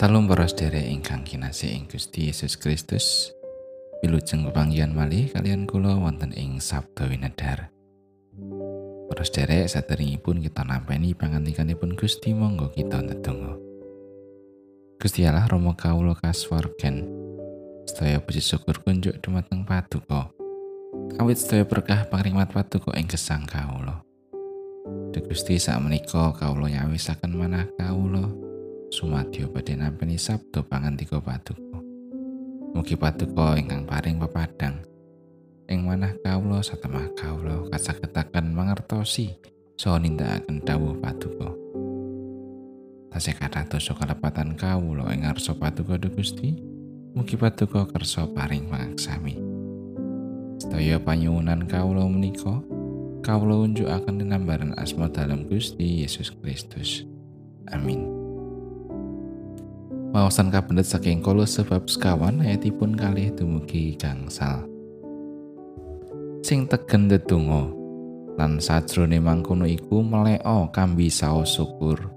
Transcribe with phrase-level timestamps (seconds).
[0.00, 3.36] Salam para sedherek ingkang kinasih ing Gusti Yesus Kristus.
[4.00, 7.68] Wilujeng pepanggihan malih kalian kula wonten ing Sabda Winedhar.
[9.12, 13.60] Para sedherek saderengipun kita nampeni pangandikanipun Gusti monggo kita ndedonga.
[14.96, 17.04] Gusti Allah Rama kawula kasuwargan.
[17.84, 20.32] Sedaya puji syukur kunjuk dumateng Paduka.
[21.20, 24.00] Awit sedaya berkah pangrimat Paduka ing gesang kawula.
[25.12, 28.49] Gusti sakmenika kawula nyawisaken manah kawula
[28.90, 31.78] sumadyo badhe nampi sabda pangandika Paduka.
[32.74, 34.82] Mugi Paduka ingkang paring pepadang
[35.70, 39.38] ing manah kawula satemah kawula kasagetaken mangertosi
[39.78, 41.54] saha nindakaken dawuh Paduka.
[43.14, 46.58] Tasih kathah dosa kalepatan kawula ing ngarsa Paduka Gusti.
[47.14, 49.34] Mugi Paduka kersa paring pangaksami.
[50.58, 52.58] Sedaya panyuwunan kawula menika
[53.22, 57.06] kawula unjukaken dinambaran asma dalam Gusti Yesus Kristus.
[57.70, 58.09] Amin.
[60.10, 64.66] Wawasan kabendet saking Kolose bab sekawan ayatipun kalih dumugi gangsal.
[66.42, 67.70] Sing tegen ndedonga
[68.34, 72.10] lan sajrone mangkono iku meleo kambi saos syukur.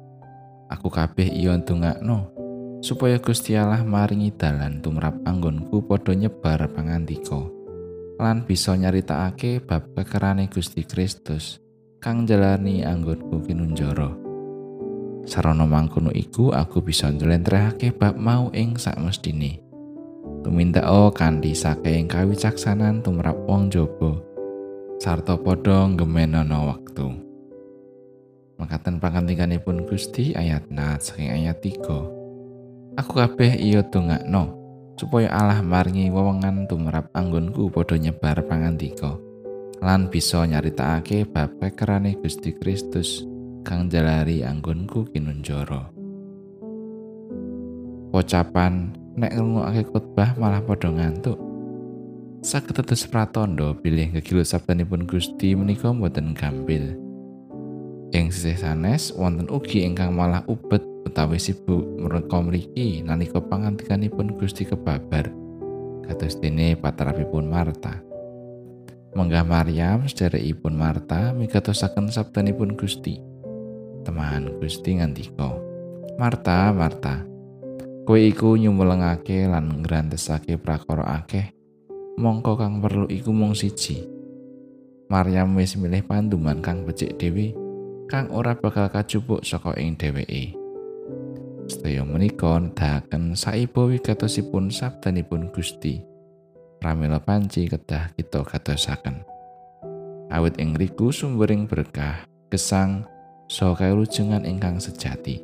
[0.74, 2.34] Aku kabeh iya ndongakno
[2.82, 7.46] supaya Gusti Allah maringi dalan tumrap anggonku padha nyebar pangandika
[8.18, 11.64] lan bisa nyaritakake bab kekerane Gusti Kristus
[12.04, 14.23] kang jalani anggonku kinunjara
[15.24, 19.64] sarana mangkono iku aku bisa njlentrehake bab mau ing sakmestine.
[20.44, 24.20] Tumindako kanthi saking kawicaksanan tumrap wong jaba
[25.00, 27.16] sarta padha ngemenana wektu.
[28.60, 34.54] Makaten pangantikanipun Gusti ayat nat saking ayat 3 Aku kabeh iya dongakno
[34.94, 39.18] supaya Allah maringi wewengan tumrap anggonku padha nyebar pangandika
[39.82, 43.33] lan bisa nyaritakake bab kekerane Gusti Kristus
[43.64, 45.90] kang jalari anggonku kinunjara.
[48.12, 51.40] Pocapan nek ngrungokake khotbah malah padha ngantuk.
[52.44, 57.00] Tetes pratandha bilih kegilut sabdanipun Gusti menika mboten gampil.
[58.14, 64.68] Ing sisih sanes wonten ugi ingkang malah ubet utawi sibuk mereka mriki nalika pangantikanipun Gusti
[64.68, 65.32] kebabar
[66.06, 68.04] kados dene patrapipun Marta
[69.14, 73.33] Menggah Maryam sederekipun Marta migatosaken sabdanipun Gusti
[74.04, 75.58] teman Gusti ngandika
[76.20, 77.24] Marta Marta
[78.04, 81.56] kowe iku nyumulengake lan ngrantesake prakara akeh
[82.20, 84.04] mongko kang perlu iku mung siji
[85.08, 87.56] Maryam wis milih panduman kang becik dhewe
[88.12, 90.64] kang ora bakal kacupuk saka ing dheweke
[91.64, 96.04] Sedaya menika nedahaken saiba wigatosipun sabdanipun Gusti.
[96.84, 99.24] Pramila panci kedah kita kadosaken.
[100.28, 103.08] Awit ing riku sumbering berkah, gesang,
[103.48, 105.44] saha kailujengan ingkang sejati.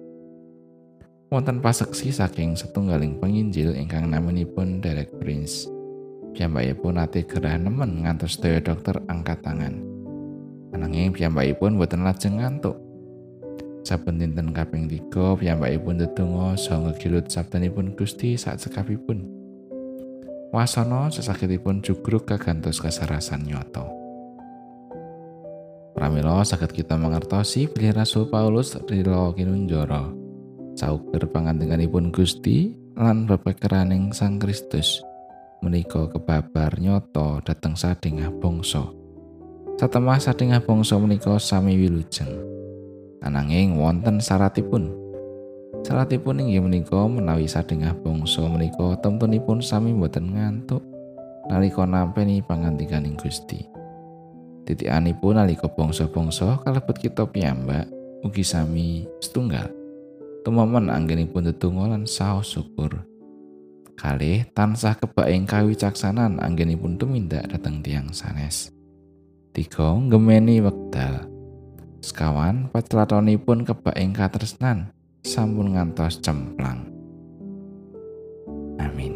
[1.30, 5.70] Wonten paseksi saking setunggaling penginjil ingkang namanipun Derek Prince.
[6.34, 9.78] Piyambakipun nate gerah nemen ngantos sedaya dokter angkat tangan.
[10.74, 12.90] Ananging piyambakipun boten lajeng ngantuk
[13.90, 15.10] Saben dinten kaping 3
[15.40, 19.24] piyambakipun ndedonga saha ngegilut sabdanipun Gusti sak cekapipun.
[20.52, 23.88] Wasana sesakitipun jugruk kagantos kasarasan nyoto.
[26.00, 30.08] Pramila saged kita mengertosi bilih Rasul Paulus rila kinunjara.
[30.80, 35.04] Sauger pangantenganipun Gusti lan bebekeraning Sang Kristus
[35.60, 38.88] menika kebabar nyoto dhateng sadengah bangsa.
[39.76, 42.32] Satemah sadengah bangsa menika sami wilujeng.
[43.20, 44.96] ananging wonten syaratipun.
[45.84, 50.80] Syaratipun inggih menika menawi sadengah bangsa menika temtunipun sami boten ngantuk
[51.52, 53.79] nalika nampi pangantikaning Gusti.
[54.70, 57.90] Titikanipun nalika bangsa-bangsa kalebet kita piyambak
[58.22, 59.66] ugi sami setunggal.
[60.46, 63.02] Tumomen anggenipun tetunggal lan saos syukur.
[63.98, 68.70] Kalih tansah kebak ing kawicaksanan anggenipun tumindak dhateng tiang sanes.
[69.58, 71.26] Tiga gemeni wekdal.
[72.06, 74.94] Sekawan pun kebak ing katresnan
[75.26, 76.86] sampun ngantos cemplang.
[78.78, 79.09] Amin.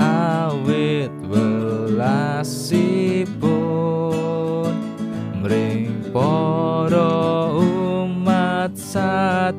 [0.00, 2.97] awit welasi.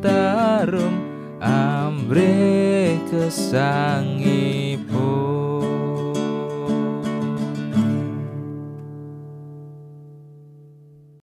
[0.10, 0.96] tarum
[1.42, 4.69] ambre kesangi.